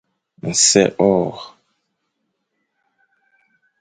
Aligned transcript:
Nsè 0.49 0.83
hôr. 0.97 1.35